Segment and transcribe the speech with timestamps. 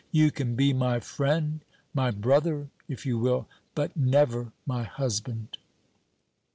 [0.11, 1.63] "You can be my friend,
[1.93, 5.59] my brother, if you will, but never my husband."